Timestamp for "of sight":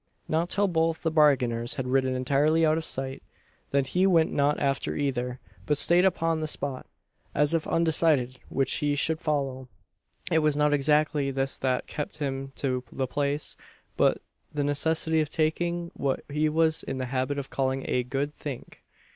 2.79-3.21